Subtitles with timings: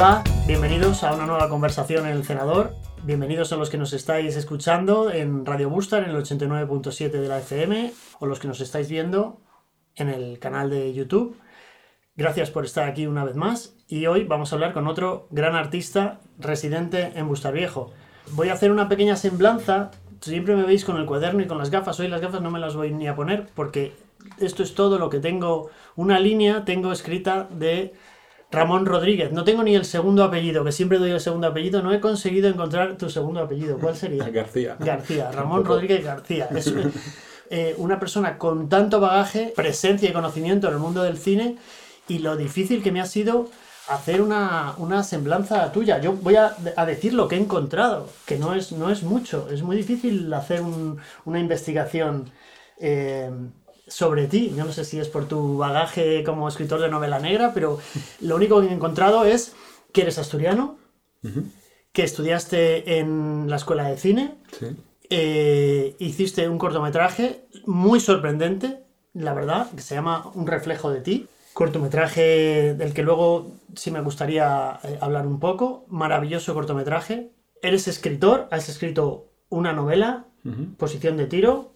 [0.00, 2.72] Hola, bienvenidos a una nueva conversación en el Cenador.
[3.02, 7.40] Bienvenidos a los que nos estáis escuchando en Radio Bustar en el 89.7 de la
[7.40, 9.40] FM o los que nos estáis viendo
[9.96, 11.36] en el canal de YouTube.
[12.14, 15.56] Gracias por estar aquí una vez más y hoy vamos a hablar con otro gran
[15.56, 17.90] artista residente en Bustar Viejo.
[18.34, 19.90] Voy a hacer una pequeña semblanza.
[20.20, 21.98] Siempre me veis con el cuaderno y con las gafas.
[21.98, 23.96] Hoy las gafas no me las voy ni a poner porque
[24.38, 25.70] esto es todo lo que tengo.
[25.96, 27.94] Una línea tengo escrita de
[28.50, 29.32] Ramón Rodríguez.
[29.32, 31.82] No tengo ni el segundo apellido, que siempre doy el segundo apellido.
[31.82, 33.78] No he conseguido encontrar tu segundo apellido.
[33.78, 34.28] ¿Cuál sería?
[34.30, 34.76] García.
[34.78, 35.30] García.
[35.30, 36.48] Ramón Rodríguez García.
[36.58, 36.72] Es
[37.50, 41.56] eh, una persona con tanto bagaje, presencia y conocimiento en el mundo del cine
[42.06, 43.48] y lo difícil que me ha sido
[43.88, 45.98] hacer una, una semblanza tuya.
[45.98, 49.48] Yo voy a, a, decir lo que he encontrado, que no es, no es mucho.
[49.50, 52.30] Es muy difícil hacer un, una investigación
[52.80, 53.30] eh,
[53.88, 54.52] sobre ti.
[54.56, 57.78] Yo no sé si es por tu bagaje como escritor de novela negra, pero
[58.20, 59.54] lo único que he encontrado es
[59.92, 60.76] que eres asturiano,
[61.24, 61.44] uh -huh.
[61.92, 64.66] que estudiaste en la escuela de cine, Sí.
[65.10, 68.80] eh, hiciste un cortometraje muy sorprendente,
[69.14, 71.26] la verdad, que se llama Un reflejo de ti.
[71.54, 75.84] Cortometraje del que luego sí me gustaría eh, hablar un poco.
[75.88, 77.30] Maravilloso cortometraje.
[77.62, 80.76] Eres escritor, has escrito una novela, Uh -huh.
[80.76, 81.72] Posición de tiro,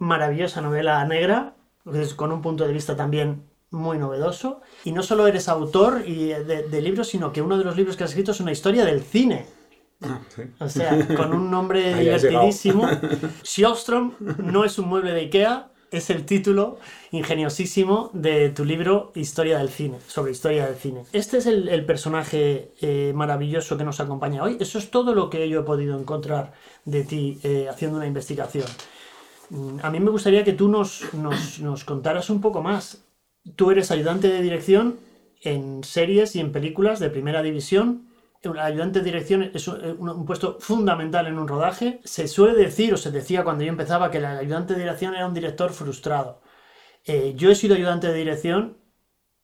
[0.00, 1.54] maravillosa novela negra,
[2.16, 4.60] con un punto de vista también muy novedoso.
[4.84, 7.96] Y no solo eres autor y de, de, libros, sino que uno de los libros
[7.96, 9.46] que has escrito es una historia del cine.
[10.02, 10.42] Ah, sí.
[10.58, 12.88] O sea, con un nombre divertidísimo.
[13.44, 16.78] Sjostrom no es un mueble de Ikea, es el título
[17.10, 21.04] ingeniosísimo de tu libro Historia del cine, sobre historia del cine.
[21.12, 24.56] Este es el, el personaje eh, maravilloso que nos acompaña hoy.
[24.60, 26.52] Eso es todo lo que yo he podido encontrar
[26.84, 28.66] de ti eh, haciendo una investigación.
[29.82, 33.04] A mí me gustaría que tú nos, nos, nos contaras un poco más.
[33.56, 34.98] Tú eres ayudante de dirección
[35.42, 38.08] en series y en películas de primera división.
[38.44, 42.00] Un ayudante de dirección es un, un, puesto fundamental en un rodaje.
[42.04, 45.26] Se suele decir, o se decía cuando yo empezaba, que el ayudante de dirección era
[45.26, 46.40] un director frustrado.
[47.04, 48.76] Eh, yo he sido ayudante de dirección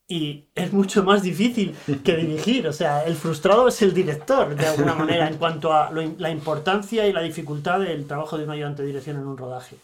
[0.08, 1.74] y es mucho más difícil
[2.04, 2.68] que dirigir.
[2.68, 7.06] O sea, el frustrado es el director, de alguna manera, en cuanto a la importancia
[7.06, 9.76] y la dificultad del trabajo de un ayudante de dirección en un rodaje.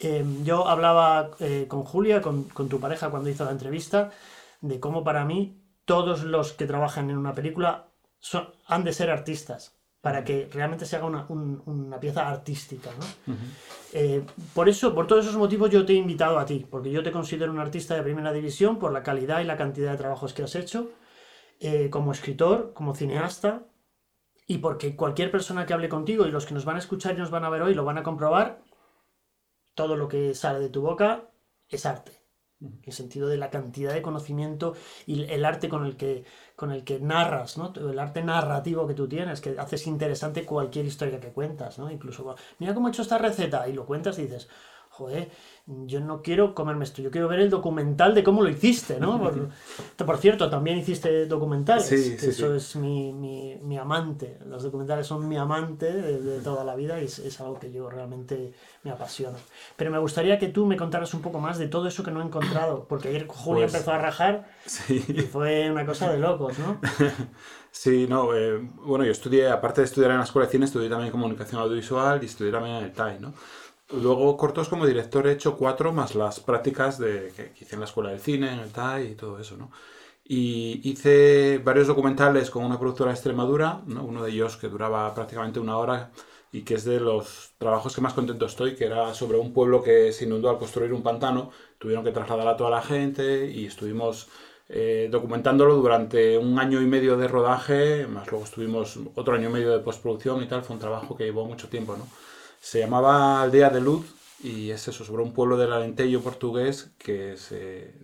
[0.00, 4.10] Eh, yo hablaba eh, con Julia, con, con, tu pareja, cuando hizo la entrevista,
[4.60, 7.88] de cómo para mí todos los que trabajan en una película
[8.18, 12.90] son, han de ser artistas para que realmente se haga una, un, una pieza artística.
[12.98, 13.32] ¿no?
[13.32, 13.50] Uh -huh.
[13.92, 14.22] eh,
[14.54, 17.10] por eso, por todos esos motivos, yo te he invitado a ti, porque yo te
[17.10, 20.44] considero un artista de primera división por la calidad y la cantidad de trabajos que
[20.44, 20.90] has hecho,
[21.60, 23.64] eh, como escritor, como cineasta,
[24.46, 27.18] y porque cualquier persona que hable contigo y los que nos van a escuchar y
[27.18, 28.60] nos van a ver hoy lo van a comprobar,
[29.78, 31.30] todo lo que sale de tu boca
[31.68, 32.10] es arte.
[32.60, 34.74] En el sentido de la cantidad de conocimiento
[35.06, 36.24] y el arte con el que,
[36.56, 37.72] con el que narras, ¿no?
[37.76, 41.78] el arte narrativo que tú tienes, que haces interesante cualquier historia que cuentas.
[41.78, 41.92] ¿no?
[41.92, 44.48] Incluso, mira cómo he hecho esta receta y lo cuentas y dices,
[44.98, 45.30] joder,
[45.86, 49.20] yo no quiero comerme esto, yo quiero ver el documental de cómo lo hiciste, ¿no?
[49.20, 49.48] Por,
[50.06, 52.56] por cierto, también hiciste documentales, sí, sí, eso sí.
[52.56, 57.00] es mi, mi, mi, amante, los documentales son mi amante de, de toda la vida
[57.00, 59.38] y es, es, algo que yo realmente me apasiona.
[59.76, 62.20] Pero me gustaría que tú me contaras un poco más de todo eso que no
[62.20, 64.50] he encontrado, porque ayer Julia pues, empezó a rajar
[64.88, 66.80] y fue una cosa de locos, ¿no?
[67.70, 70.88] Sí, no, eh, bueno, yo estudié, aparte de estudiar en la escuela de cine, estudié
[70.88, 73.34] también comunicación audiovisual y estudié también en el TAI, ¿no?
[73.90, 77.86] Luego cortos como director he hecho cuatro más las prácticas de, que hice en la
[77.86, 79.70] escuela de cine, en el TAI y todo eso, ¿no?
[80.24, 84.04] Y hice varios documentales con una productora de Extremadura, ¿no?
[84.04, 86.10] uno de ellos que duraba prácticamente una hora
[86.52, 89.82] y que es de los trabajos que más contento estoy, que era sobre un pueblo
[89.82, 93.66] que se inundó al construir un pantano, tuvieron que trasladar a toda la gente y
[93.66, 94.28] estuvimos
[94.68, 99.52] eh, documentándolo durante un año y medio de rodaje, más luego estuvimos otro año y
[99.52, 102.06] medio de postproducción y tal, fue un trabajo que llevó mucho tiempo, ¿no?
[102.60, 107.36] Se llamaba Aldea de Luz y es eso, sobre un pueblo del Alentejo portugués que
[107.36, 107.94] se,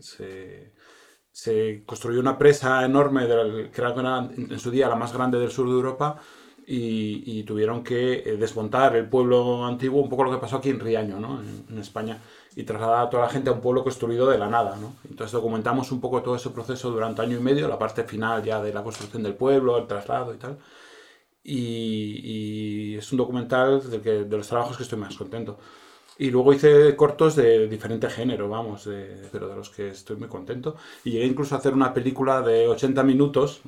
[1.33, 5.69] se, construyó una presa enorme, que era en su día la más grande del sur
[5.69, 6.21] de Europa,
[6.67, 10.71] y, y, tuvieron que eh, desmontar el pueblo antiguo, un poco lo que pasó aquí
[10.71, 11.41] en Riaño, ¿no?
[11.41, 12.23] en, en, España,
[12.57, 14.77] y trasladar a toda la gente a un pueblo construido de la nada.
[14.77, 14.95] ¿no?
[15.09, 18.63] Entonces documentamos un poco todo ese proceso durante año y medio, la parte final ya
[18.63, 20.57] de la construcción del pueblo, el traslado y tal.
[21.45, 25.59] Y, y, es un documental que, de los trabajos que estoy más contento.
[26.17, 28.89] Y luego hice cortos de diferente género, vamos,
[29.33, 30.77] pero de los que estoy muy contento.
[31.05, 33.63] Y llegué incluso a hacer una película de 80 minutos,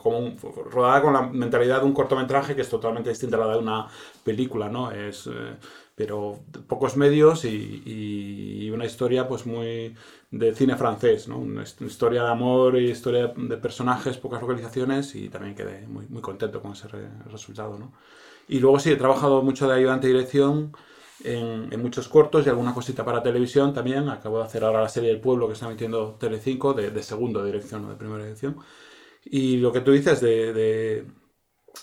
[0.00, 0.36] como
[0.70, 3.88] rodada con la mentalidad de un cortometraje que es totalmente distinta a la de una
[4.22, 4.92] película, ¿no?
[4.92, 5.56] Es, eh,
[5.96, 9.96] pero pocos medios y, una historia pues muy
[10.30, 11.38] de cine francés, ¿no?
[11.38, 16.22] Una historia de amor y historia de personajes, pocas localizaciones y también quedé muy, muy
[16.22, 16.86] contento con ese
[17.28, 17.92] resultado, ¿no?
[18.46, 20.72] Y luego sí, he trabajado mucho de ayudante de dirección
[21.24, 24.08] en, muchos cortos y alguna cosita para televisión también.
[24.08, 27.44] Acabo de hacer ahora la serie El Pueblo que está emitiendo Telecinco de, de segundo
[27.44, 28.56] dirección, no de primera dirección.
[29.24, 31.06] Y lo que tú dices de, de,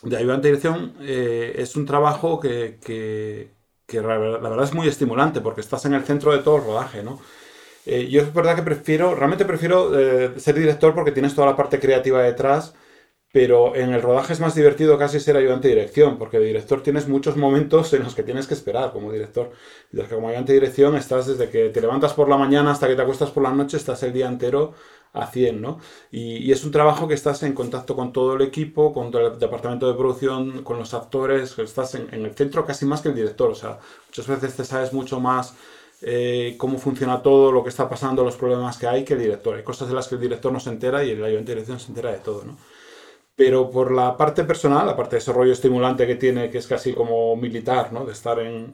[0.03, 3.51] de ayudante de dirección eh, es un trabajo que, que,
[3.85, 7.03] que, la verdad es muy estimulante porque estás en el centro de todo el rodaje,
[7.03, 7.19] ¿no?
[7.85, 11.55] Eh, yo es verdad que prefiero, realmente prefiero eh, ser director porque tienes toda la
[11.55, 12.73] parte creativa detrás
[13.35, 16.81] pero en el rodaje es más divertido casi ser ayudante de dirección, porque de director
[16.81, 19.51] tienes muchos momentos en los que tienes que esperar como director.
[19.91, 22.87] Desde que como ayudante de dirección estás desde que te levantas por la mañana hasta
[22.87, 24.73] que te acuestas por la noche, estás el día entero
[25.11, 25.81] a 100, ¿no?
[26.11, 29.37] Y, es un trabajo que estás en contacto con todo el equipo, con todo el
[29.37, 33.51] departamento de producción, con los actores, estás en, el centro casi más que el director,
[33.51, 35.55] o sea, muchas veces te sabes mucho más
[36.01, 39.57] eh, cómo funciona todo, lo que está pasando, los problemas que hay que el director.
[39.57, 41.81] Hay cosas de las que el director no se entera y el ayudante de dirección
[41.81, 42.55] se entera de todo, ¿no?
[43.35, 46.67] Pero por la parte personal, la parte de ese rollo estimulante que tiene, que es
[46.67, 48.05] casi como militar, ¿no?
[48.05, 48.71] de estar en,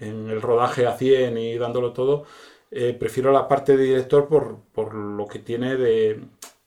[0.00, 2.24] en, el rodaje a 100 y dándolo todo,
[2.72, 6.20] eh, prefiero la parte de director por, por lo que tiene de,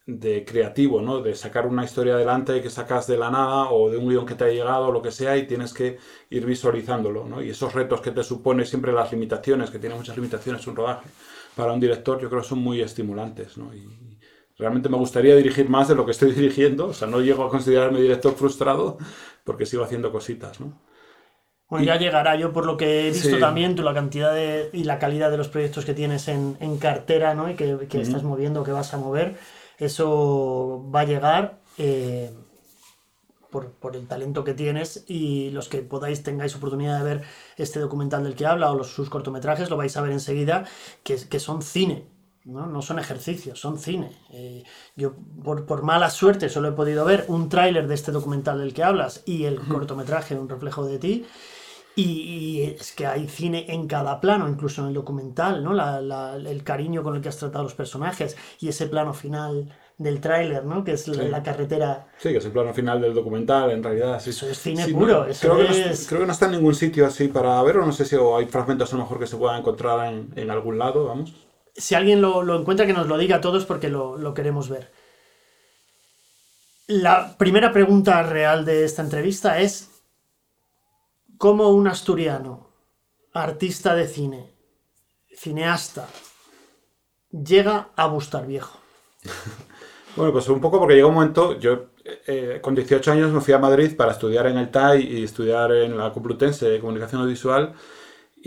[0.06, 1.21] de, creativo, ¿no?
[1.21, 4.35] de sacar una historia adelante que sacas de la nada o de un guion que
[4.35, 5.97] te ha llegado o lo que sea y tienes que
[6.29, 7.25] ir visualizándolo.
[7.25, 7.41] ¿no?
[7.44, 11.09] Y esos retos que te supone siempre las limitaciones, que tiene muchas limitaciones un rodaje,
[11.57, 13.57] para un director yo creo que son muy estimulantes.
[13.57, 13.74] ¿no?
[13.75, 13.85] Y,
[14.57, 17.50] Realmente me gustaría dirigir más de lo que estoy dirigiendo, o sea, no llego a
[17.50, 18.98] considerarme director frustrado
[19.44, 20.74] porque sigo haciendo cositas, ¿no?
[21.69, 22.36] Bueno, ya llegará.
[22.38, 25.38] Yo, por lo que he visto también, tú la cantidad de, y la calidad de
[25.38, 27.50] los proyectos que tienes en, cartera, ¿no?
[27.50, 29.36] Y que, estás moviendo, que vas a mover,
[29.77, 32.31] eso va a llegar eh,
[33.51, 37.24] por, el talento que tienes y los que podáis, tengáis oportunidad de ver
[37.57, 40.63] este documental del que habla o los, sus cortometrajes, lo vais a ver enseguida,
[41.03, 42.06] que, que son cine.
[42.48, 42.82] ¿No?
[42.82, 44.12] son ejercicios, son cine.
[44.32, 44.64] Eh,
[44.96, 45.14] yo,
[45.44, 49.24] por, mala suerte, solo he podido ver un tráiler de este documental del que hablas
[49.26, 51.26] y el cortometraje Un reflejo de ti.
[51.96, 55.74] Y, es que hay cine en cada plano, incluso en el documental, ¿no?
[56.38, 60.22] el cariño con el que has tratado a los personajes y ese plano final del
[60.22, 60.84] tráiler, ¿no?
[60.84, 62.06] Que es la, carretera.
[62.20, 64.20] Sí, que es el plano final del documental, en realidad.
[64.20, 64.30] Sí.
[64.30, 65.26] Eso es cine puro.
[65.42, 67.84] creo, que no, está en ningún sitio así para verlo.
[67.84, 70.78] No sé si hay fragmentos a lo mejor que se puedan encontrar en, en algún
[70.78, 71.47] lado, vamos
[71.77, 74.91] si alguien lo, encuentra, que nos lo diga a todos porque lo, queremos ver.
[76.88, 79.91] La primera pregunta real de esta entrevista es,
[81.38, 82.69] ¿cómo un asturiano,
[83.33, 84.53] artista de cine,
[85.35, 86.07] cineasta,
[87.31, 88.79] llega a Bustar Viejo?
[90.15, 93.53] Bueno, pues un poco porque llegó un momento, yo eh, con 18 años me fui
[93.53, 97.75] a Madrid para estudiar en el TAI y estudiar en la Complutense de Comunicación Audiovisual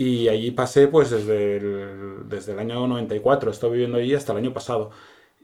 [0.01, 4.31] y allí pasé pues desde el, desde el año 94, he estado viviendo allí hasta
[4.31, 4.89] el año pasado.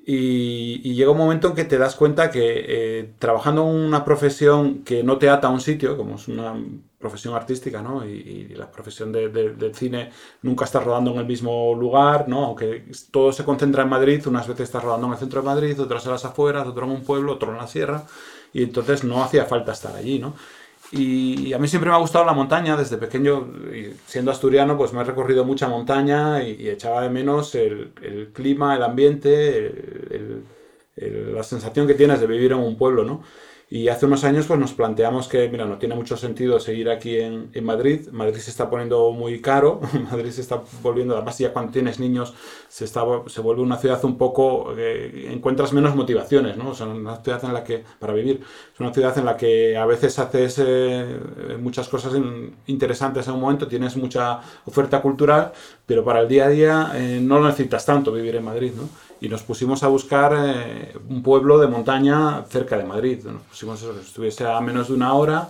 [0.04, 4.84] Y, llega un momento en que te das cuenta que eh, trabajando en una profesión
[4.84, 6.56] que no te ata a un sitio, como es una
[6.98, 8.04] profesión artística, ¿no?
[8.04, 10.10] Y, la profesión de, del cine
[10.42, 12.46] nunca estás rodando en el mismo lugar, ¿no?
[12.46, 15.80] Aunque todo se concentra en Madrid, unas veces estás rodando en el centro de Madrid,
[15.80, 18.06] otras en las afueras, otro en un pueblo, otro en la sierra,
[18.54, 20.34] y entonces no hacía falta estar allí, ¿no?
[20.92, 23.54] Y a mí siempre me ha gustado la montaña, desde pequeño,
[24.06, 28.76] siendo asturiano, pues me he recorrido mucha montaña y, echaba de menos el, el, clima,
[28.76, 29.74] el ambiente,
[30.96, 33.22] la sensación que tienes de vivir en un pueblo, ¿no?
[33.70, 37.18] Y hace unos años pues nos planteamos que, mira, no tiene mucho sentido seguir aquí
[37.20, 38.08] en, Madrid.
[38.14, 39.82] Madrid se está poniendo muy caro,
[40.12, 42.34] Madrid se está volviendo, además ya cuando tienes niños
[42.70, 46.70] se, está, se vuelve una ciudad un poco, eh, encuentras menos motivaciones, ¿no?
[46.70, 48.42] O sea, una ciudad en la que, para vivir,
[48.74, 51.20] es una ciudad en la que a veces haces eh,
[51.60, 52.14] muchas cosas
[52.68, 55.52] interesantes en un momento, tienes mucha oferta cultural,
[55.86, 58.88] pero para el día a día eh, no lo necesitas tanto vivir en Madrid, ¿no?
[59.20, 63.24] Y nos pusimos a buscar eh, un pueblo de montaña cerca de Madrid.
[63.26, 65.50] Nos pusimos que estuviese a menos de una hora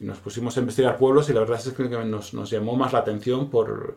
[0.00, 3.00] y nos pusimos a investigar pueblos y la verdad es que nos, llamó más la
[3.00, 3.96] atención por,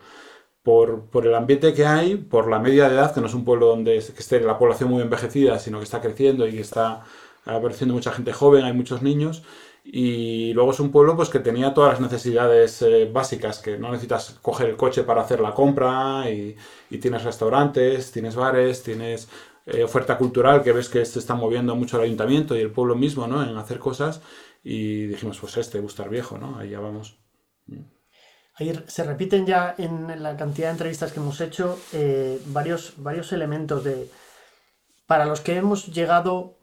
[0.63, 3.67] por, el ambiente que hay, por la media de edad, que no es un pueblo
[3.67, 7.03] donde esté la población muy envejecida, sino que está creciendo y está
[7.45, 9.43] apareciendo mucha gente joven, hay muchos niños
[9.89, 13.89] y luego es un pueblo pues, que tenía todas las necesidades eh, básicas, que no
[13.89, 16.57] necesitas coger el coche para hacer la compra, y,
[16.99, 19.29] tienes restaurantes, tienes bares, tienes
[19.65, 22.95] eh, oferta cultural, que ves que se está moviendo mucho el ayuntamiento y el pueblo
[22.95, 23.41] mismo ¿no?
[23.41, 24.21] en hacer cosas.
[24.61, 26.57] Y dijimos, pues este, Bustar Viejo, ¿no?
[26.57, 27.17] Ahí ya vamos.
[28.55, 33.31] Ahí se repiten ya en la cantidad de entrevistas que hemos hecho eh, varios, varios
[33.31, 34.09] elementos de,
[35.05, 36.57] para los que hemos llegado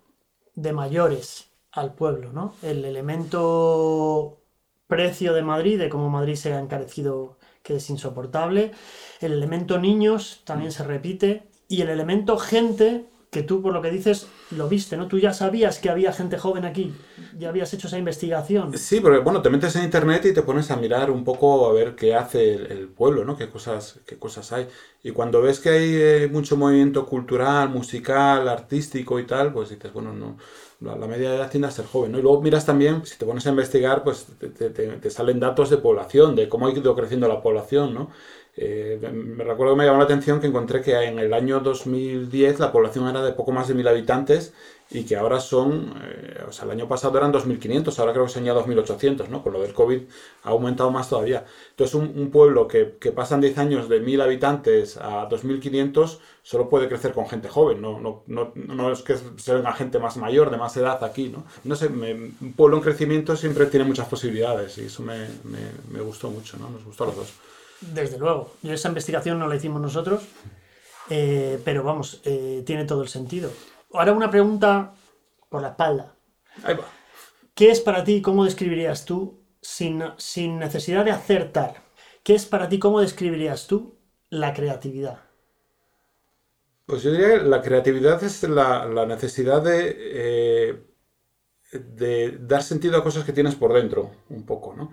[0.55, 2.55] de mayores al pueblo, ¿no?
[2.63, 4.41] El elemento
[4.87, 8.73] precio de Madrid, de cómo Madrid se ha encarecido, que es insoportable.
[9.21, 11.49] El elemento niños también se repite.
[11.67, 15.09] Y el elemento gente, que tú por lo que dices lo viste, ¿no?
[15.09, 16.95] Tú ya sabías que había gente joven aquí,
[17.37, 18.77] ya habías hecho esa investigación.
[18.79, 21.73] Sí, porque bueno, te metes en internet y te pones a mirar un poco a
[21.73, 23.37] ver qué hace el, pueblo, ¿no?
[23.37, 24.69] Qué cosas, qué cosas hay.
[25.03, 29.93] Y cuando ves que hay eh, mucho movimiento cultural, musical, artístico y tal, pues dices,
[29.93, 30.37] bueno, no,
[30.81, 32.19] la, media de edad tiende a joven, ¿no?
[32.19, 35.79] Y luego miras también, si te pones a investigar, pues te, te salen datos de
[35.79, 38.11] población, de cómo ha ido creciendo la población, ¿no?
[38.57, 42.61] Eh, me recuerdo que me llamó la atención que encontré que en el año 2010
[42.61, 44.55] la población era de poco más de mil habitantes
[44.91, 48.33] y que ahora son, eh, o sea, el año pasado eran 2.500, ahora creo que
[48.33, 49.43] son ya 2.800, ¿no?
[49.43, 50.03] Con lo del COVID
[50.45, 51.45] ha aumentado más todavía.
[51.71, 56.89] Entonces, un, pueblo que, que, pasan 10 años de 1.000 habitantes a 2.500 solo puede
[56.89, 60.51] crecer con gente joven, no, no, no, no es que sea una gente más mayor,
[60.51, 61.45] de más edad aquí, ¿no?
[61.65, 65.59] No sé, un pueblo en crecimiento siempre tiene muchas posibilidades y eso me, me,
[65.91, 66.69] me gustó mucho, ¿no?
[66.71, 67.33] Nos gustó a los dos.
[67.93, 68.55] Desde luego.
[68.63, 70.23] Yo esa investigación no la hicimos nosotros,
[71.11, 73.51] eh, pero vamos, eh, tiene todo el sentido.
[73.93, 74.95] Ahora una pregunta
[75.49, 76.15] por la espalda.
[76.63, 76.85] Ahí va.
[77.55, 81.83] ¿Qué es para ti, cómo describirías tú, sin, sin necesidad de acertar,
[82.25, 83.97] qué es para ti, cómo describirías tú
[84.29, 85.21] la creatividad?
[86.87, 90.87] Pues yo diría que la creatividad es la, necesidad de, eh,
[91.73, 94.93] de dar sentido a cosas que tienes por dentro, un poco, ¿no?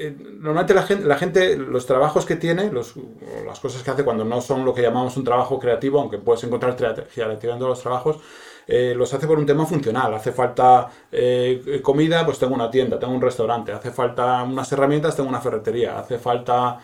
[0.00, 4.64] Eh, normalmente la gente, los trabajos que tiene, las cosas que hace cuando no son
[4.64, 8.20] lo que llamamos un trabajo creativo, aunque puedes encontrar creatividad los trabajos,
[8.68, 10.14] eh, los hace por un tema funcional.
[10.14, 13.72] Hace falta eh, comida, pues tengo una tienda, tengo un restaurante.
[13.72, 15.98] Hace falta unas herramientas, tengo una ferretería.
[15.98, 16.78] Hace falta,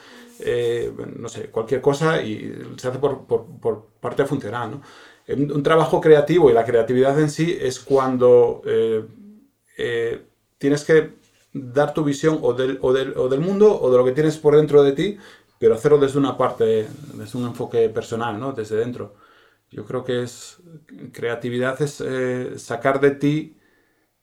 [1.17, 4.81] no sé, cualquier cosa y se hace por, parte funcional.
[5.29, 8.63] un, trabajo creativo y la creatividad en sí es cuando
[10.59, 11.24] tienes que
[11.55, 14.39] dar tu visión o del, o, del, o del, mundo o de lo que tienes
[14.39, 15.19] por dentro de ti,
[15.59, 18.53] pero hacerlo desde una parte, desde un enfoque personal, ¿no?
[18.53, 19.15] Desde dentro.
[19.71, 20.59] Yo creo que es
[21.13, 23.57] creatividad es eh, sacar de ti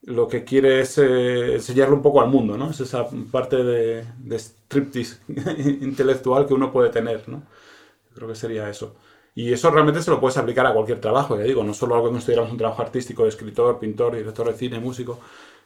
[0.04, 2.72] lo que quieres eh, enseñarlo un poco al mundo, ¿no?
[2.72, 5.20] Es esa parte de, de striptease
[5.82, 7.44] intelectual que uno puede tener, ¿no?
[8.14, 8.96] creo que sería eso.
[9.36, 12.12] Y eso realmente se lo puedes aplicar a cualquier trabajo, ya digo, no solo algo
[12.12, 15.20] que estuviéramos un trabajo artístico de escritor, pintor, director de cine, músico,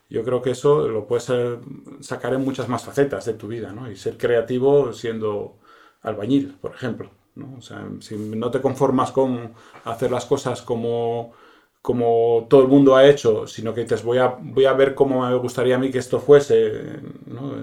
[0.09, 1.57] yo creo que eso lo puedes eh,
[2.01, 3.89] sacar en muchas más facetas de tu vida, ¿no?
[3.89, 5.57] Y ser creativo siendo
[6.01, 7.55] albañil, por ejemplo, ¿no?
[7.57, 9.53] O sea, si no te conformas con
[9.85, 11.33] hacer las cosas como,
[11.81, 15.27] como todo el mundo ha hecho, sino que dices, voy a, voy a ver cómo
[15.27, 17.53] me gustaría a mí que esto fuese, ¿no?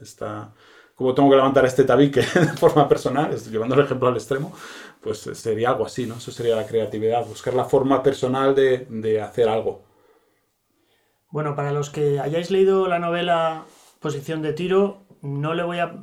[0.00, 0.52] Está,
[0.94, 4.52] cómo tengo que levantar este tabique de forma personal, llevando el ejemplo al extremo,
[5.00, 6.16] pues sería algo así, ¿no?
[6.16, 9.89] Eso sería la creatividad, buscar la forma personal de, de hacer algo.
[11.30, 13.64] Bueno, para los que hayáis leído la novela
[14.00, 15.94] Posición de Tiro, no le voy a.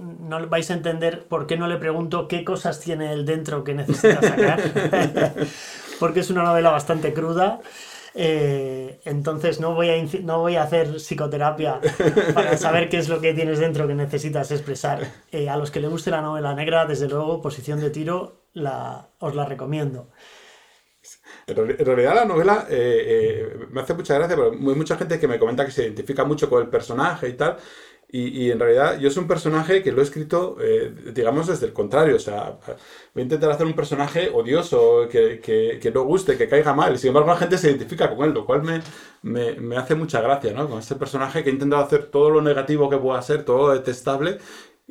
[0.00, 3.74] No vais a entender por qué no le pregunto qué cosas tiene él dentro que
[3.74, 4.60] necesita sacar.
[6.00, 7.60] Porque es una novela bastante cruda.
[8.14, 11.80] Eh, entonces no voy, a, no voy a hacer psicoterapia
[12.34, 15.06] para saber qué es lo que tienes dentro que necesitas expresar.
[15.30, 19.08] Eh, a los que le guste la novela negra, desde luego, Posición de Tiro, la,
[19.20, 20.08] os la recomiendo.
[21.46, 25.28] En realidad la novela eh, eh, me hace mucha gracia, pero hay mucha gente que
[25.28, 27.56] me comenta que se identifica mucho con el personaje y tal.
[28.12, 31.72] Y, en realidad yo soy un personaje que lo he escrito, eh, digamos, desde el
[31.72, 32.16] contrario.
[32.16, 32.58] O sea,
[33.14, 36.94] voy a intentar hacer un personaje odioso, que, que, que, no guste, que caiga mal.
[36.94, 38.80] Y sin embargo la gente se identifica con él, lo cual me,
[39.22, 40.68] me, me hace mucha gracia, ¿no?
[40.68, 43.74] Con este personaje que he intentado hacer todo lo negativo que pueda ser, todo lo
[43.74, 44.38] detestable,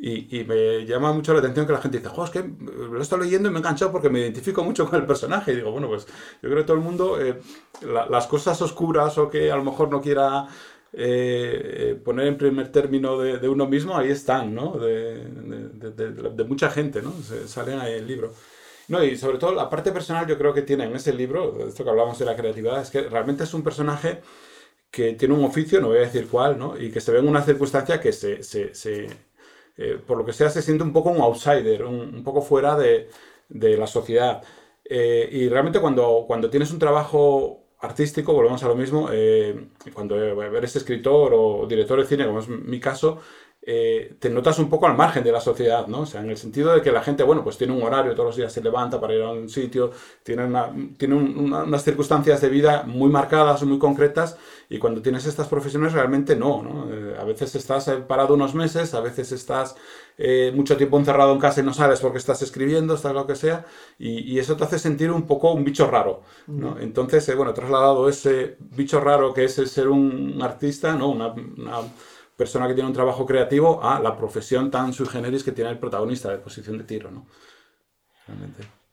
[0.01, 3.01] y, me llama mucho la atención que la gente dice, jo, es que lo he
[3.01, 5.51] estado leyendo y me he enganchado porque me identifico mucho con el personaje.
[5.51, 6.08] Y digo, bueno, pues
[6.41, 7.39] yo creo que todo el mundo, eh,
[7.82, 10.48] las cosas oscuras o que a lo mejor no quiera
[10.94, 14.77] eh, eh, poner en primer término de, uno mismo, ahí están, ¿no?
[14.77, 17.12] De, de, mucha gente, ¿no?
[17.22, 18.32] Se, salen ahí el libro.
[18.88, 21.84] No, y sobre todo la parte personal yo creo que tiene en ese libro, esto
[21.84, 24.22] que hablamos de la creatividad, es que realmente es un personaje
[24.89, 26.79] que tiene un oficio, no voy a decir cuál, ¿no?
[26.79, 29.28] Y que se ve en una circunstancia que se, se, se
[29.81, 33.09] eh, por lo que sea, se siente un poco un outsider, un, poco fuera de,
[33.50, 34.43] la sociedad.
[34.83, 40.17] Eh, y realmente cuando, cuando tienes un trabajo artístico, volvemos a lo mismo, eh, cuando
[40.17, 43.19] eres escritor o director de cine, como es mi caso,
[43.62, 46.01] eh, te notas un poco al margen de la sociedad, ¿no?
[46.01, 48.28] O sea, en el sentido de que la gente, bueno, pues tiene un horario, todos
[48.28, 49.92] los días se levanta para ir a un sitio,
[50.24, 54.38] tiene, una, tiene unas circunstancias de vida muy marcadas, muy concretas,
[54.70, 56.88] y cuando tienes estas profesiones realmente no, ¿no?
[56.89, 59.75] Eh, a veces estás parado unos meses, a veces estás
[60.18, 63.36] eh, mucho tiempo encerrado en casa y no sales porque estás escribiendo, estás lo que
[63.36, 63.66] sea,
[63.98, 66.80] y, eso te hace sentir un poco un bicho raro, ¿no?
[66.80, 71.10] Entonces, bueno, he trasladado ese bicho raro que es el ser un artista, ¿no?
[71.10, 71.34] una
[72.39, 75.77] persona que tiene un trabajo creativo a la profesión tan sui generis que tiene el
[75.77, 77.27] protagonista de posición de tiro, ¿no?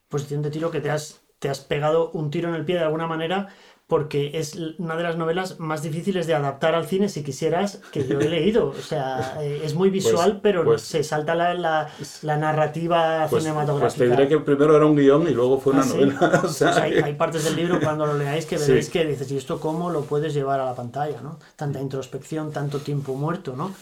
[0.09, 2.83] Posición de tiro que te has, te has pegado un tiro en el pie de
[2.83, 3.49] alguna manera
[3.87, 8.07] porque es una de las novelas más difíciles de adaptar al cine si quisieras que
[8.07, 8.71] yo he leído.
[8.71, 13.45] O sea, eh, es muy pues, visual, pero pues se salta la, la, narrativa pues,
[13.45, 13.99] cinematográfica.
[13.99, 16.41] Pues te diré que primero era un guion y luego fue una ah, novela.
[16.45, 19.61] o sea, hay, partes del libro cuando lo leáis que veréis que dices, ¿y esto
[19.61, 21.21] cómo lo puedes llevar a la pantalla?
[21.21, 21.39] ¿no?
[21.55, 23.73] Tanta introspección, tanto tiempo muerto, ¿no?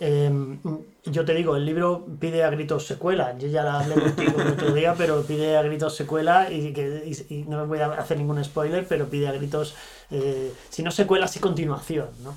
[0.00, 0.58] Em,
[1.04, 3.36] yo te digo, el libro pide a gritos secuela.
[3.36, 7.04] Yo ya la hablé contigo el otro día, pero pide a gritos secuela y, que,
[7.28, 9.74] y, no voy a hacer ningún spoiler, pero pide a gritos,
[10.10, 12.08] eh, si no secuela, sí continuación.
[12.24, 12.34] ¿no?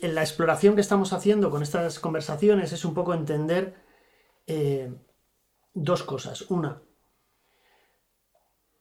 [0.00, 3.74] En la exploración que estamos haciendo con estas conversaciones es un poco entender
[4.48, 4.92] eh,
[5.72, 6.42] dos cosas.
[6.50, 6.82] Una,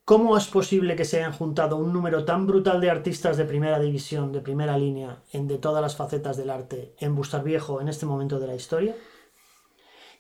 [0.10, 3.78] ¿Cómo es posible que se hayan juntado un número tan brutal de artistas de primera
[3.78, 8.08] división, de primera línea, de todas las facetas del arte en Bustar Viejo en este
[8.08, 8.96] momento de la historia?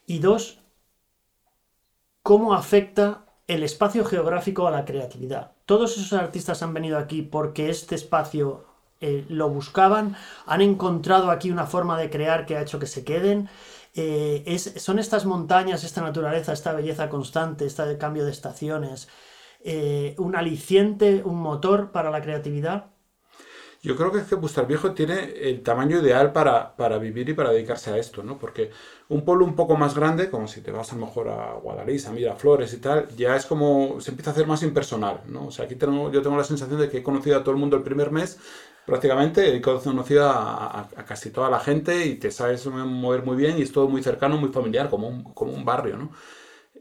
[0.05, 0.60] Y dos,
[2.22, 5.53] ¿cómo afecta el espacio geográfico a la creatividad?
[5.65, 8.65] Todos esos artistas han venido aquí porque este espacio
[9.01, 10.15] eh, lo buscaban,
[10.46, 13.50] han encontrado aquí una forma de crear que ha hecho que se queden.
[13.96, 19.08] Eh, son estas montañas, esta naturaleza, esta belleza constante, este cambio de estaciones,
[19.62, 22.92] eh, un aliciente, un motor para la creatividad?
[23.82, 27.51] Yo creo que es que Bustar Viejo tiene el tamaño ideal para, vivir y para
[27.51, 28.38] dedicarse a esto, ¿no?
[28.38, 28.72] Porque
[29.08, 32.06] un pueblo un poco más grande, como si te vas a lo mejor a Guadalís,
[32.06, 35.48] a Miraflores y tal, ya es como, se empieza a hacer más impersonal, ¿no?
[35.48, 37.58] O sea, aquí tengo, yo tengo la sensación de que he conocido a todo el
[37.58, 38.38] mundo el primer mes,
[38.86, 43.58] prácticamente, he conocido a, a, casi toda la gente y te sabes mover muy bien
[43.58, 46.12] y es todo muy cercano, muy familiar, como un, como un barrio, ¿no?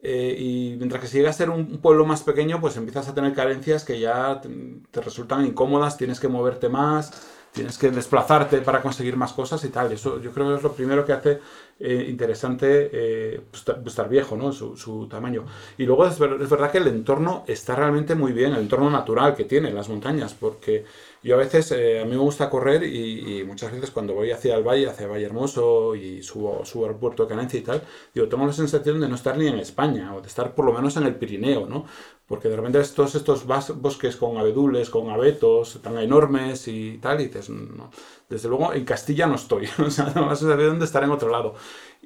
[0.03, 3.15] Eh, y mientras que si llega a ser un pueblo más pequeño, pues empiezas a
[3.15, 8.81] tener carencias que ya te, resultan incómodas, tienes que moverte más, tienes que desplazarte para
[8.81, 9.91] conseguir más cosas y tal.
[9.93, 11.41] Eso yo creo que es lo primero que hace
[11.81, 13.41] eh, interesante eh,
[13.87, 14.53] estar viejo, ¿no?
[14.53, 15.47] Su, su, tamaño.
[15.77, 19.35] Y luego es, es, verdad que el entorno está realmente muy bien, el entorno natural
[19.35, 20.85] que tiene las montañas, porque
[21.29, 24.57] yo a veces, eh, a mí me gusta correr y, muchas veces cuando voy hacia
[24.57, 27.83] el valle, hacia Valle Hermoso y subo, subo al puerto de Canencia y tal,
[28.15, 30.73] digo, tengo la sensación de no estar ni en España o de estar por lo
[30.73, 31.85] menos en el Pirineo, ¿no?
[32.27, 37.27] Porque de repente todos estos bosques con abedules, con abetos tan enormes y tal, y
[37.27, 37.51] dices,
[38.29, 41.55] desde luego en Castilla no estoy, o sea, tengo la de estar en otro lado.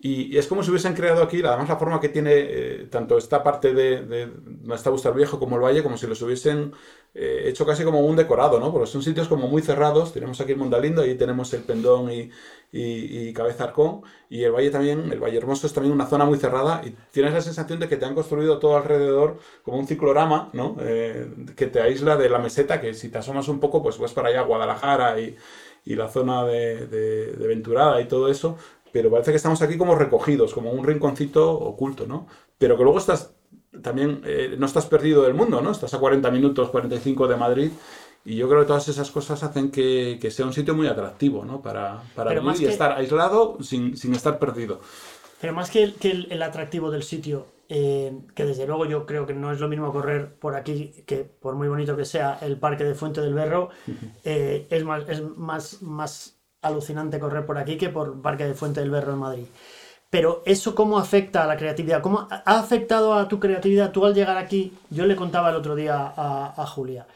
[0.04, 3.44] Y, es como si hubiesen creado aquí, además la forma que tiene eh, tanto esta
[3.44, 6.72] parte de, de donde está Bustar Viejo como el valle, como si los hubiesen
[7.14, 8.72] eh, hecho casi como un decorado, ¿no?
[8.72, 10.12] Porque son sitios como muy cerrados.
[10.12, 12.30] Tenemos aquí el Mondalindo, ahí tenemos el Pendón y,
[12.72, 14.02] y, Cabeza Arcón.
[14.28, 17.32] Y el Valle también, el Valle Hermoso es también una zona muy cerrada y tienes
[17.32, 20.76] la sensación de que te han construido todo alrededor como un ciclorama, ¿no?
[20.80, 24.12] Eh, que te aísla de la meseta, que si te asomas un poco, pues vas
[24.12, 25.36] para allá, Guadalajara y,
[25.84, 28.58] y la zona de, de Venturada y todo eso.
[28.92, 32.26] Pero parece que estamos aquí como recogidos, como un rinconcito oculto, ¿no?
[32.58, 33.34] Pero que luego estás
[33.80, 35.70] también eh, no estás perdido del mundo, ¿no?
[35.70, 37.70] Estás a 40 minutos, 45 de Madrid.
[38.24, 41.60] Y yo creo que todas esas cosas hacen que, sea un sitio muy atractivo, ¿no?
[41.60, 44.80] Para, para vivir y estar aislado sin, estar perdido.
[45.40, 49.50] Pero más que el, atractivo del sitio, eh, que desde luego yo creo que no
[49.50, 52.94] es lo mismo correr por aquí, que por muy bonito que sea el parque de
[52.94, 53.70] Fuente del Berro,
[54.24, 58.80] eh, es, más, es más, más alucinante correr por aquí que por parque de Fuente
[58.80, 59.46] del Berro en Madrid.
[60.10, 64.14] Pero eso cómo afecta a la creatividad, cómo ha afectado a tu creatividad tú al
[64.14, 64.74] llegar aquí.
[64.90, 67.06] Yo le contaba el otro día a, Julia.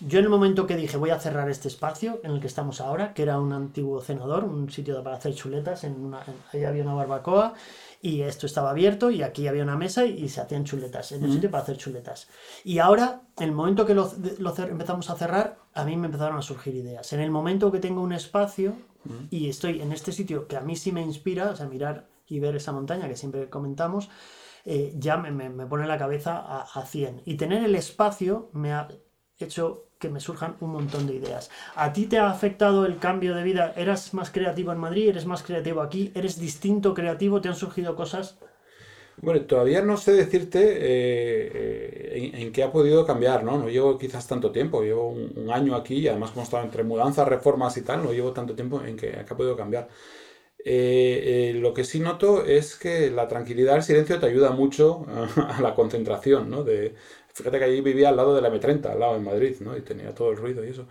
[0.00, 2.80] Yo en el momento que dije voy a cerrar este espacio en el que estamos
[2.80, 6.20] ahora, que era un antiguo cenador, un sitio para hacer chuletas, en una,
[6.52, 7.52] ahí había una barbacoa
[8.02, 11.32] y esto estaba abierto y aquí había una mesa y, se hacían chuletas, en un
[11.32, 12.28] sitio para hacer chuletas.
[12.64, 16.42] Y ahora, en el momento que lo, empezamos a cerrar, a mí me empezaron a
[16.42, 17.12] surgir ideas.
[17.12, 18.74] En el momento que tengo un espacio
[19.30, 22.38] y estoy en este sitio que a mí sí me inspira, o sea, mirar y
[22.38, 24.08] ver esa montaña que siempre comentamos,
[24.64, 27.22] eh, ya me, me, pone la cabeza a, a 100.
[27.26, 28.88] Y tener el espacio me ha
[29.38, 31.50] hecho que me surjan un montón de ideas.
[31.76, 33.74] ¿A ti te ha afectado el cambio de vida?
[33.76, 35.10] ¿Eras más creativo en Madrid?
[35.10, 36.10] ¿Eres más creativo aquí?
[36.14, 37.40] ¿Eres distinto creativo?
[37.40, 38.38] ¿Te han surgido cosas?
[39.22, 43.58] Bueno, todavía no sé decirte eh, en, qué ha podido cambiar, ¿no?
[43.58, 47.28] No llevo quizás tanto tiempo, llevo un, año aquí y además como estado entre mudanzas,
[47.28, 49.88] reformas y tal, no llevo tanto tiempo en que, ha podido cambiar.
[50.64, 55.04] Eh, eh, lo que sí noto es que la tranquilidad, el silencio te ayuda mucho
[55.36, 56.64] a, la concentración, ¿no?
[56.64, 56.94] De,
[57.34, 59.76] fíjate que allí vivía al lado de la M30, al lado en Madrid, ¿no?
[59.76, 60.88] Y tenía todo el ruido y eso.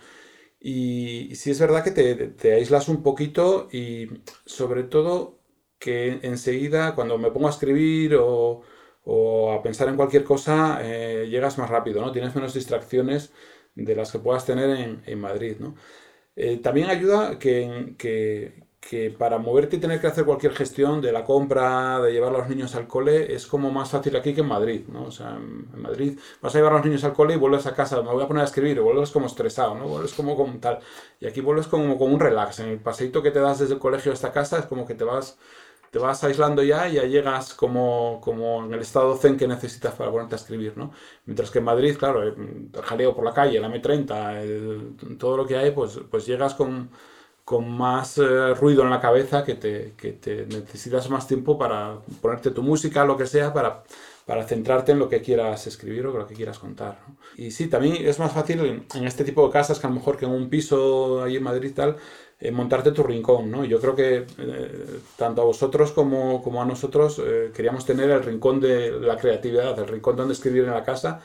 [0.60, 4.08] Y, sí es verdad que te, te, aíslas un poquito y
[4.46, 5.40] sobre todo
[5.80, 8.62] que enseguida cuando me pongo a escribir o,
[9.06, 12.12] o a pensar en cualquier cosa, eh, llegas más rápido, ¿no?
[12.12, 13.32] Tienes menos distracciones
[13.76, 15.76] de las que puedas tener en, en Madrid, ¿no?
[16.64, 21.24] también ayuda que, que, que para moverte y tener que hacer cualquier gestión de la
[21.26, 24.48] compra, de llevar a los niños al cole, es como más fácil aquí que en
[24.48, 25.04] Madrid, ¿no?
[25.04, 27.76] O sea, en Madrid vas a llevar a los niños al cole y vuelves a
[27.76, 29.88] casa, me voy a poner a escribir, vuelves como estresado, ¿no?
[29.88, 30.80] Vuelves como, como tal.
[31.20, 32.60] Y aquí vuelves como, como un relax.
[32.60, 35.04] En el paseito que te das desde el colegio hasta casa es como que te
[35.04, 35.38] vas
[35.92, 39.96] te vas aislando ya y ya llegas como, como en el estado zen que necesitas
[39.96, 40.92] para ponerte a escribir, ¿no?
[41.26, 45.58] Mientras que en Madrid, claro, el jaleo por la calle, la M30, todo lo que
[45.58, 46.92] hay, pues, pues llegas con
[47.50, 51.98] con más eh, ruido en la cabeza que te, que te, necesitas más tiempo para
[52.22, 53.82] ponerte tu música, lo que sea, para,
[54.28, 57.00] para centrarte en lo que quieras escribir o lo que quieras contar.
[57.38, 60.16] Y sí, también es más fácil en, este tipo de casas que a lo mejor
[60.16, 61.98] que en un piso ahí en Madrid tal,
[62.40, 63.66] eh, montarte tu rincón, ¿no?
[63.66, 67.20] Yo creo que eh, tanto a vosotros como, como a nosotros
[67.56, 71.20] queríamos tener el rincón de la creatividad, el rincón donde escribir en la casa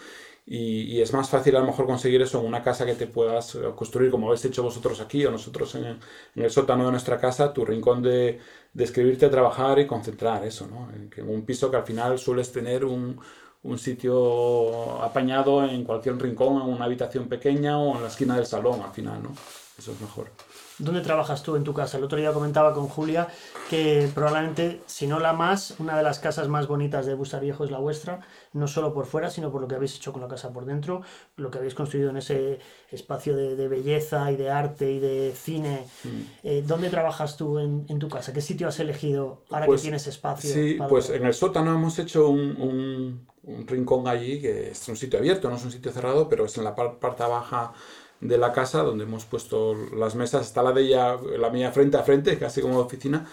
[0.47, 3.55] y, es más fácil a lo mejor conseguir eso en una casa que te puedas
[3.55, 5.99] eh, construir como habéis hecho vosotros aquí o nosotros en,
[6.35, 8.41] el sótano de nuestra casa, tu rincón de,
[8.73, 10.91] de escribirte, trabajar y concentrar eso, ¿no?
[10.93, 13.19] En, en un piso que al final sueles tener un,
[13.65, 18.47] un sitio apañado en cualquier rincón, en una habitación pequeña o en la esquina del
[18.47, 19.35] salón al final, ¿no?
[19.79, 20.31] Eso es mejor.
[20.79, 21.99] ¿Dónde trabajas tú en tu casa?
[21.99, 23.29] El otro día comentaba con Julia
[23.71, 27.65] que probablemente, si no la más, una de las casas más bonitas de Busta Viejo
[27.65, 28.21] es la vuestra,
[28.53, 31.03] no solo por fuera, sino por lo que habéis hecho con la casa por dentro,
[31.37, 32.59] lo que habéis construido en ese
[32.91, 35.87] espacio de, belleza y de arte y de cine.
[36.03, 36.09] Mm.
[36.43, 38.33] Eh, ¿Dónde trabajas tú en, tu casa?
[38.33, 40.53] ¿Qué sitio has elegido ahora pues, que tienes espacio?
[40.53, 45.19] Sí, pues en el sótano hemos hecho un, un, rincón allí, que es un sitio
[45.21, 47.73] abierto, no es un sitio cerrado, pero es en la parte baja
[48.21, 50.47] de la casa donde hemos puesto las mesas.
[50.47, 53.27] Está la de ella, la mía frente a frente, casi como oficina,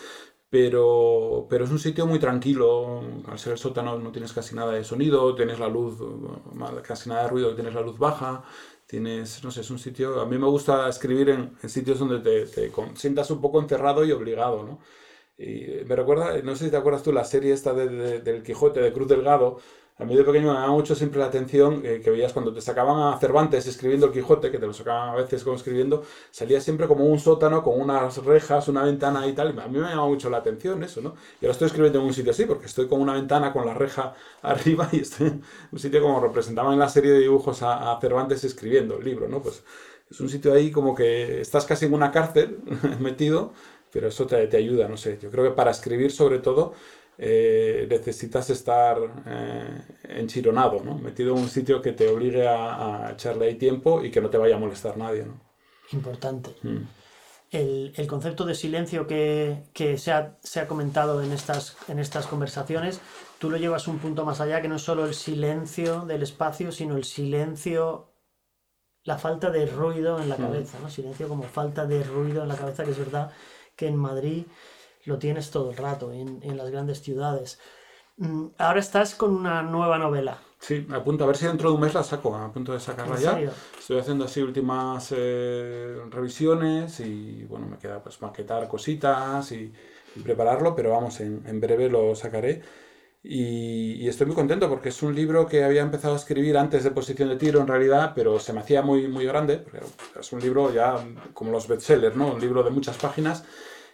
[0.50, 3.02] pero, pero es un sitio muy tranquilo.
[3.28, 5.98] Al ser el sótano no tienes casi nada de sonido, tienes la luz,
[6.84, 8.44] casi nada de ruido, tienes la luz baja.
[8.86, 10.20] Tienes, no sé, es un sitio.
[10.20, 14.63] A mí me gusta escribir en, sitios donde te, sientas un poco encerrado y obligado,
[14.63, 14.80] ¿no?
[15.38, 18.82] Y me recuerda, no sé si te acuerdas tú, la serie esta de, del Quijote
[18.82, 19.60] de Cruz Delgado,
[20.02, 22.60] a mí de pequeño me llamaba mucho siempre la atención eh, que veías cuando te
[22.60, 26.60] sacaban a Cervantes escribiendo el Quijote, que te lo sacaban a veces como escribiendo, salía
[26.60, 29.50] siempre como un sótano con unas rejas, una ventana y tal.
[29.60, 31.14] A mí me llamaba mucho la atención eso, ¿no?
[31.40, 33.76] Y ahora estoy escribiendo en un sitio así, porque estoy con una ventana con la
[33.76, 37.96] reja arriba y estoy en un sitio como representaban en la serie de dibujos a,
[38.02, 39.40] Cervantes escribiendo el libro, ¿no?
[39.44, 39.64] Pues
[40.10, 42.58] es un sitio ahí como que estás casi en una cárcel
[43.00, 43.54] metido,
[43.92, 45.20] pero eso te, te ayuda, no sé.
[45.22, 46.74] Yo creo que para escribir sobre todo
[47.24, 50.98] eh, necesitas estar eh, enchironado, ¿no?
[50.98, 54.40] metido en un sitio que te obligue a, echarle ahí tiempo y que no te
[54.40, 55.26] vaya a molestar nadie.
[55.26, 55.40] ¿no?
[55.92, 56.50] Importante.
[56.64, 56.78] Mm.
[57.52, 62.00] El, el, concepto de silencio que, que se, ha, se, ha, comentado en estas, en
[62.00, 63.02] estas conversaciones,
[63.38, 66.72] tú lo llevas un punto más allá, que no es solo el silencio del espacio,
[66.72, 68.16] sino el silencio,
[69.04, 70.42] la falta de ruido en la mm.
[70.42, 70.90] cabeza, ¿no?
[70.90, 73.32] Silencio como falta de ruido en la cabeza, que es verdad
[73.76, 74.46] que en Madrid
[75.06, 77.60] lo tienes todo el rato en, en las grandes ciudades.
[78.18, 80.40] Mm, ahora estás con una nueva novela.
[80.60, 82.80] Sí, a punto, a ver si dentro de un mes la saco, a punto de
[82.80, 83.52] sacarla ya.
[83.80, 89.74] Estoy haciendo así últimas eh, revisiones y bueno, me queda pues maquetar cositas y,
[90.24, 92.62] prepararlo, pero vamos, en, en breve lo sacaré.
[93.24, 96.84] Y, y, estoy muy contento porque es un libro que había empezado a escribir antes
[96.84, 99.64] de Posición de Tiro en realidad, pero se me hacía muy, muy grande.
[100.20, 100.96] Es un libro ya
[101.34, 102.34] como los bestsellers, ¿no?
[102.34, 103.46] Un libro de muchas páginas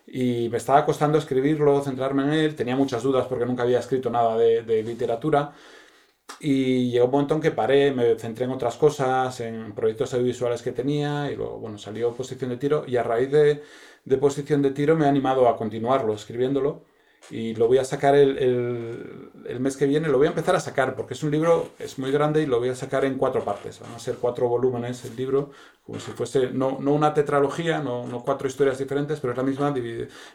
[0.08, 4.10] y me estaba costando escribirlo, centrarme en él, tenía muchas dudas porque nunca había escrito
[4.10, 5.54] nada de, literatura.
[6.40, 10.62] Y llegó un momento en que paré, me centré en otras cosas, en proyectos audiovisuales
[10.62, 13.64] que tenía y luego, bueno, salió Posición de Tiro y a raíz de,
[14.06, 16.84] de Posición de Tiro me he animado a continuarlo escribiéndolo
[17.30, 18.38] y lo voy a sacar el,
[19.46, 22.00] el, mes que viene, lo voy a empezar a sacar porque es un libro, es
[22.00, 25.04] muy grande y lo voy a sacar en cuatro partes, van a ser cuatro volúmenes
[25.06, 25.52] el libro,
[25.86, 29.44] como si fuese, no, no una tetralogía, no, no, cuatro historias diferentes, pero es la
[29.44, 29.74] misma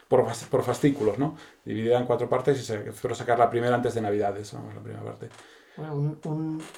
[0.08, 1.36] por, por fascículos, ¿no?
[1.64, 4.82] Dividida en cuatro partes y se, espero sacar la primera antes de Navidades, vamos, la
[4.82, 5.28] primera parte.
[5.76, 6.18] Bueno,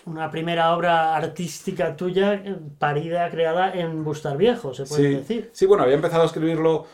[0.07, 5.51] una primera obra artística tuya eh, parida, creada en Bustar Viejo, se puede decir.
[5.53, 6.87] Sí, bueno, había empezado a escribirlo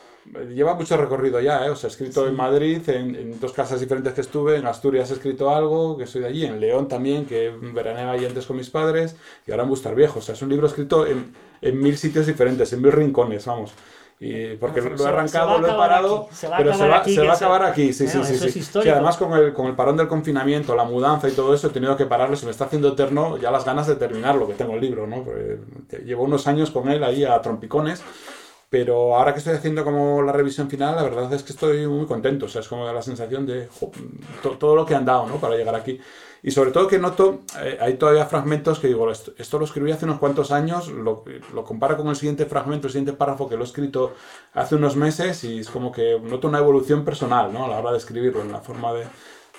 [0.49, 1.71] lleva mucho recorrido ya, ¿eh?
[1.71, 5.15] O sea, he escrito en Madrid, en, dos casas diferentes que estuve, en Asturias he
[5.15, 8.71] escrito algo, que soy de allí, en León también, que veraneaba allí antes con mis
[8.71, 9.17] padres,
[9.47, 10.19] y ahora en Bustar Viejo.
[10.19, 13.73] O sea, es un libro escrito en, en mil sitios diferentes, en mil rincones, vamos.
[14.23, 17.23] Y porque lo he arrancado, lo he parado, aquí, se pero se va, aquí, se
[17.23, 18.47] que va a acabar aquí, sí, Bueno, sí, sí.
[18.49, 18.63] es sí.
[18.63, 21.71] Sí, además con el, con el parón del confinamiento, la mudanza y todo eso, he
[21.71, 24.75] tenido que pararlo, se me está haciendo eterno ya las ganas de terminarlo, que tengo
[24.75, 25.25] el libro, ¿no?
[25.25, 25.61] Porque
[26.05, 28.03] llevo unos años con él ahí a trompicones,
[28.71, 32.07] pero ahora que estoy haciendo como la revisión final, la verdad es que estoy muy
[32.07, 33.91] contento, o sea, es como la sensación de jo,
[34.43, 35.37] to- todo lo que han dado, ¿no?
[35.41, 36.01] Para llegar aquí.
[36.43, 39.93] Y sobre todo que noto, eh, hay todavía fragmentos que digo, esto, esto lo escribí
[39.93, 43.57] hace unos cuantos años, lo, lo comparo con el siguiente fragmento, el siguiente párrafo que
[43.57, 44.15] lo he escrito
[44.55, 47.65] hace unos meses y es como que noto una evolución personal, ¿no?
[47.67, 49.05] A la hora de escribirlo, en la forma de,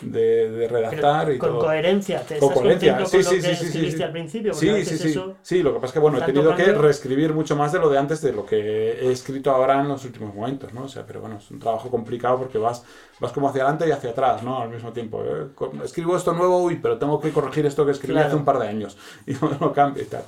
[0.01, 1.59] de, de Pero redactar y con todo.
[1.59, 2.25] coherencia.
[2.25, 4.03] ¿Te Con estás coherencia, sí, con sí, lo sí, que sí, sí, escribiste sí.
[4.03, 4.53] al principio?
[4.53, 5.09] Sí, sí, sí.
[5.09, 5.39] eso...
[5.41, 6.73] Sí, lo que pasa es que bueno, he tenido que cambio.
[6.73, 8.57] reescribir mucho más de lo de antes de lo que
[9.01, 10.83] he escrito ahora en los últimos momentos, ¿no?
[10.85, 12.83] O sea, pero bueno, es un trabajo complicado porque vas,
[13.19, 14.59] vas como hacia adelante y hacia atrás, ¿no?
[14.61, 15.23] Al mismo tiempo.
[15.25, 15.47] eh,
[15.83, 18.27] Escribo esto nuevo, uy, pero tengo que corregir esto que escribí Claro.
[18.27, 20.25] hace un par de años y no lo cambio y tal.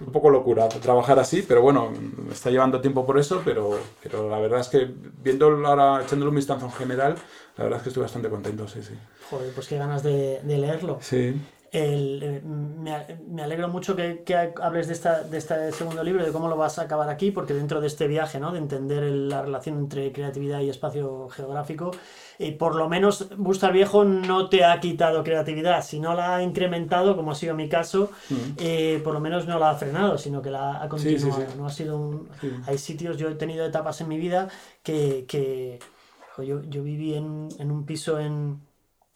[0.00, 4.28] Un poco locura trabajar así, pero bueno, me está llevando tiempo por eso, pero, pero
[4.28, 4.88] la verdad es que
[5.22, 7.14] viendo ahora, echándole un vistazo en general,
[7.56, 8.94] la verdad es que estoy bastante contento, sí, sí.
[9.20, 10.98] Joder, pues qué ganas de, de leerlo.
[11.00, 11.34] Sí,
[11.72, 16.24] El, eh, me, me alegro mucho que, que hables de, esta, de este segundo libro,
[16.24, 18.52] de cómo lo vas a acabar aquí, porque dentro de este viaje, ¿no?
[18.52, 21.90] de entender el- la relación entre creatividad y espacio geográfico,
[22.38, 26.42] eh, por lo menos Bustar Viejo no te ha quitado creatividad, si no la ha
[26.42, 28.10] incrementado, como ha sido mi caso,
[28.58, 30.98] eh, por lo menos no la ha frenado, sino que la ha Mm.
[30.98, 31.50] Sí, sí, continuado.
[31.52, 31.58] sí.
[31.58, 32.28] No ha sido un...
[32.66, 34.48] Hay sitios, yo he tenido etapas en mi vida
[34.82, 35.24] que...
[35.28, 35.78] que
[36.38, 38.60] yo, yo viví en, en un piso en,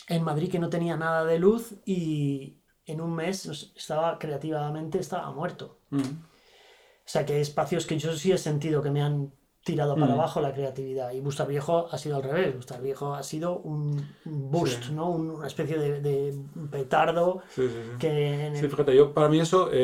[0.09, 5.33] en Madrid que no tenía nada de luz y en un mes estaba creativamente estaba
[5.33, 5.81] muerto.
[5.91, 5.99] Mm.
[6.01, 9.33] O sea que hay espacios que yo sí he sentido que me han
[9.69, 10.19] tirado para Mm.
[10.21, 12.57] abajo la creatividad y Bustar Viejo ha sido al revés.
[12.57, 14.93] Bustar Viejo ha sido un boost, Sí.
[14.93, 15.11] ¿no?
[15.11, 16.35] Un- una especie de, de
[16.71, 19.75] petardo sí, sí, que en el- Sí, fíjate, yo para mí eso, eh,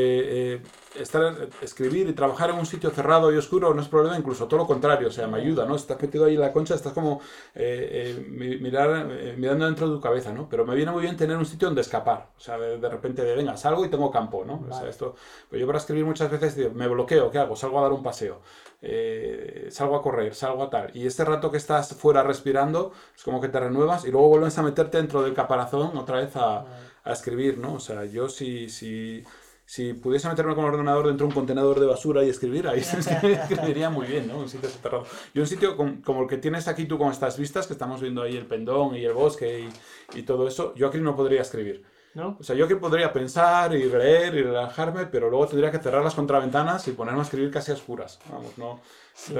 [0.58, 0.62] eh,
[1.00, 4.60] estar, escribir y trabajar en un sitio cerrado y oscuro no es problema, incluso todo
[4.60, 5.74] lo contrario, o sea, me ayuda, ¿no?
[5.76, 7.20] Estás metido ahí en la concha, estás como
[7.54, 10.48] eh, eh, mi- mirar, eh, mirando dentro de tu cabeza, ¿no?
[10.48, 13.22] Pero me viene muy bien tener un sitio donde escapar, o sea, de, de repente
[13.22, 14.54] de, venga, salgo y tengo campo, ¿no?
[14.54, 14.90] O sea, Vale.
[14.90, 15.14] esto,
[15.50, 17.54] pues yo para escribir muchas veces digo, me bloqueo, ¿qué hago?
[17.56, 18.40] Salgo a dar un paseo,
[18.86, 23.22] eh, salgo a correr, salgo a tal, y este rato que estás fuera respirando, es
[23.24, 26.64] como que te renuevas y luego vuelves a meterte dentro del caparazón otra vez a,
[27.02, 27.74] a escribir, ¿no?
[27.74, 29.24] O sea, yo si, si,
[29.64, 32.80] si pudiese meterme con el ordenador dentro de un contenedor de basura y escribir, ahí
[32.80, 34.38] escribiría muy bien, ¿no?
[34.38, 35.04] Un sitio cerrado.
[35.32, 38.02] Y un sitio com- como el que tienes aquí tú con estas vistas, que estamos
[38.02, 39.66] viendo ahí el pendón y el bosque
[40.14, 41.84] y todo eso, yo aquí no podría escribir.
[42.14, 42.36] ¿No?
[42.40, 46.02] O sea, yo aquí podría pensar y leer y relajarme, pero luego tendría que cerrar
[46.04, 48.18] las contraventanas y ponerme a escribir casi a oscuras.
[48.30, 48.80] Vamos, no.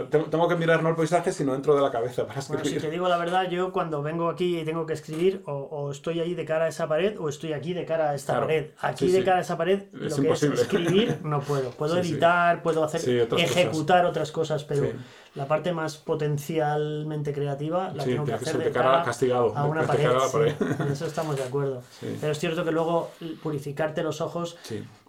[0.08, 2.80] Tengo, tengo que mirar no el paisaje, sino dentro de la cabeza para Bueno, escribir.
[2.80, 5.90] si te digo la verdad, yo cuando vengo aquí y tengo que escribir, o, o
[5.90, 8.46] estoy ahí de cara a esa pared, o estoy aquí de cara a esta Claro.
[8.46, 8.70] pared.
[8.80, 9.24] Aquí Sí, de sí.
[9.24, 10.54] cara a esa pared, Es lo que imposible.
[10.54, 11.70] es escribir, no puedo.
[11.76, 14.92] Puedo editar, puedo hacer, otras ejecutar otras cosas, pero.
[15.34, 19.66] La parte más potencialmente creativa la Sí, tengo que hacer de cara cara castigado, a
[19.66, 20.08] una pared.
[20.28, 20.32] sí.
[20.32, 20.54] pared.
[20.80, 21.82] En eso estamos de acuerdo.
[22.00, 22.16] Sí.
[22.20, 23.10] Pero es cierto que luego
[23.42, 24.56] purificarte los ojos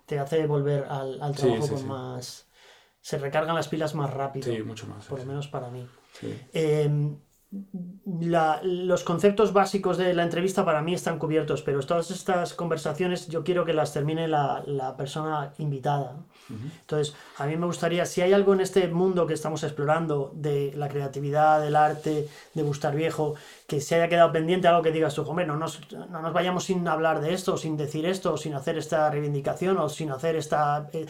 [0.06, 2.48] te hace volver al, al trabajo con más...
[3.02, 5.06] Se recargan las pilas más rápido, sí, mucho más.
[5.06, 5.88] por lo menos para mí.
[6.20, 6.36] Sí.
[6.54, 6.90] Eh,
[8.22, 13.28] la- los conceptos básicos de la entrevista para mí están cubiertos, pero todas estas conversaciones
[13.28, 16.18] yo quiero que las termine la, la persona invitada.
[16.82, 20.74] Entonces, a mí me gustaría, si hay algo en este mundo que estamos explorando de
[20.76, 23.34] la creatividad, del arte, de Bustar Viejo,
[23.66, 26.66] que se haya quedado pendiente, algo que digas tú, hombre, no nos, no nos vayamos
[26.66, 30.88] sin hablar de esto, sin decir esto, sin hacer esta reivindicación, o sin hacer esta...
[30.94, 31.08] eh,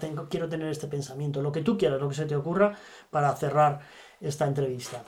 [0.00, 2.74] tengo- quiero tener este pensamiento, lo que tú quieras, lo que se te ocurra,
[3.10, 3.80] para cerrar
[4.20, 5.02] esta entrevista.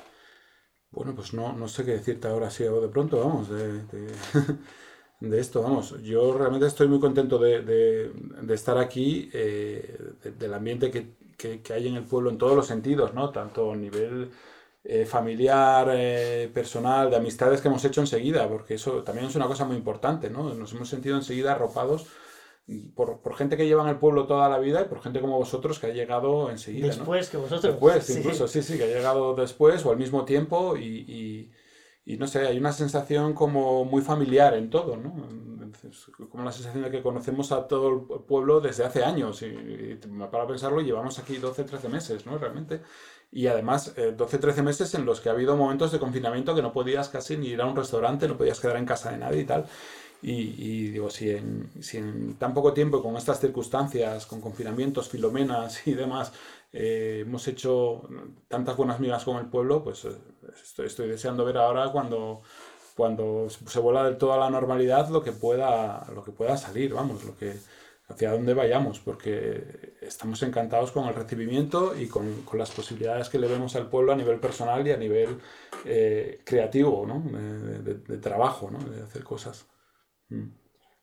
[0.93, 3.83] Bueno, pues no, no sé qué decirte ahora así de pronto, vamos, de,
[5.21, 6.01] de, esto, vamos.
[6.03, 8.13] Yo realmente estoy muy contento de, de-
[8.55, 10.91] estar aquí, eh, de- del ambiente
[11.63, 13.31] que hay en el pueblo en todos los sentidos, ¿no?
[13.31, 14.31] Tanto a nivel
[14.85, 19.47] eh, familiar, eh, personal, de amistades que hemos hecho enseguida, porque eso también es una
[19.47, 20.53] cosa muy importante, ¿no?
[20.55, 22.07] Nos hemos sentido enseguida arropados
[22.95, 25.37] por, por gente que lleva en el pueblo toda la vida y por gente como
[25.39, 26.95] vosotros que ha llegado enseguida, ¿no?
[26.95, 27.63] Después que vosotros.
[27.73, 28.19] Después, Sí.
[28.19, 31.51] incluso, sí, sí, que ha llegado después o al mismo tiempo y, y-
[32.05, 35.15] y no sé, hay una sensación como muy familiar en todo, ¿no?
[36.31, 40.01] Como la sensación de que conocemos a todo el pueblo desde hace años y, y
[40.31, 42.39] para pensarlo llevamos aquí 12, 13 meses, ¿no?
[42.39, 42.81] Realmente.
[43.31, 46.61] Y además, eh, 12, 13 meses en los que ha habido momentos de confinamiento que
[46.63, 49.41] no podías casi ni ir a un restaurante, no podías quedar en casa de nadie
[49.43, 49.67] y tal.
[50.23, 55.09] Y, y digo, si en, si en tan poco tiempo, con estas circunstancias, con confinamientos,
[55.09, 56.33] filomenas y demás,
[56.73, 58.09] eh, hemos hecho
[58.49, 60.17] tantas buenas migas con el pueblo, pues eh,
[60.85, 62.43] estoy, deseando ver ahora cuando,
[62.97, 66.95] cuando se vuelva del todo a la normalidad lo que pueda, lo que pueda salir,
[66.95, 67.57] vamos, lo que,
[68.09, 73.49] hacia dónde vayamos, porque estamos encantados con el recibimiento y con, las posibilidades que le
[73.49, 75.39] vemos al pueblo a nivel personal y a nivel
[75.85, 77.23] eh, creativo, ¿no?
[77.39, 78.79] de, trabajo, ¿no?
[78.79, 79.67] de hacer cosas.
[80.33, 80.55] Mm.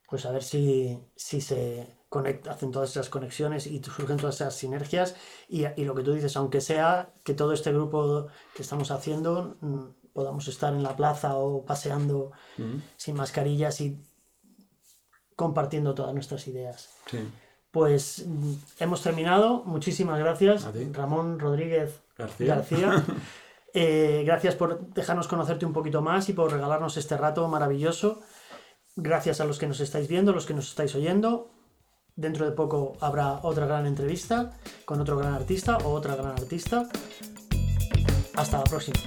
[0.08, 4.54] Pues a ver si, si se conecta, hacen todas esas conexiones y surgen todas esas
[4.54, 5.14] sinergias
[5.48, 9.56] y, y, lo que tú dices, aunque sea que todo este grupo que estamos haciendo
[9.60, 12.78] mm, podamos estar en la plaza o paseando mm.
[12.96, 13.98] sin mascarillas y
[15.36, 16.90] compartiendo todas nuestras ideas.
[17.70, 18.26] Pues
[18.78, 19.62] hemos terminado.
[19.64, 23.04] Muchísimas gracias, Ramón Rodríguez García.
[23.72, 28.20] Eh, gracias por dejarnos conocerte un poquito más y por regalarnos este rato maravilloso.
[29.02, 31.50] Gracias a los que nos estáis viendo, los que nos estáis oyendo.
[32.16, 34.52] Dentro de poco habrá otra gran entrevista
[34.84, 36.86] con otro gran artista o otra gran artista.
[38.34, 38.98] Hasta la próxima.